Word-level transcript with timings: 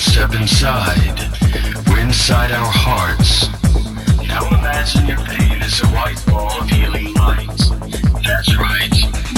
step 0.00 0.34
inside. 0.34 1.18
We're 1.88 2.00
inside 2.00 2.52
our 2.52 2.72
hearts. 2.72 3.48
Now 4.26 4.48
imagine 4.48 5.06
your 5.06 5.18
pain 5.18 5.60
is 5.60 5.82
a 5.82 5.86
white 5.88 6.22
ball 6.26 6.62
of 6.62 6.68
healing 6.70 7.12
light. 7.14 7.48
That's 8.24 8.56
right. 8.56 9.29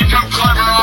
ain't 0.00 0.10
no 0.10 0.20
clever 0.30 0.73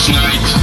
snakes. 0.00 0.59